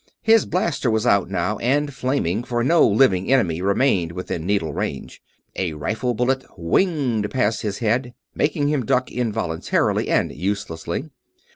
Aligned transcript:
His 0.23 0.47
blaster 0.47 0.89
was 0.89 1.05
out 1.05 1.29
now 1.29 1.59
and 1.59 1.93
flaming, 1.93 2.43
for 2.43 2.63
no 2.63 2.87
living 2.87 3.31
enemy 3.31 3.61
remained 3.61 4.13
within 4.13 4.47
needle 4.47 4.73
range. 4.73 5.21
A 5.57 5.73
rifle 5.73 6.15
bullet 6.15 6.39
w 6.57 6.77
h 6.79 6.87
i 6.87 6.91
n 6.91 7.13
g 7.17 7.19
e 7.19 7.21
d 7.21 7.27
past 7.27 7.61
his 7.61 7.77
head, 7.85 8.15
making 8.33 8.69
him 8.69 8.83
duck 8.83 9.11
involuntarily 9.11 10.09
and 10.09 10.31
uselessly. 10.31 11.11